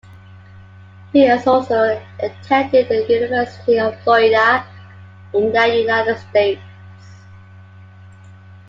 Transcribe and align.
He 1.13 1.29
also 1.29 2.01
attended 2.19 2.89
the 2.89 3.05
University 3.07 3.77
of 3.77 3.95
Florida 4.01 4.65
in 5.31 5.51
the 5.51 5.75
United 5.77 6.17
States. 6.27 6.63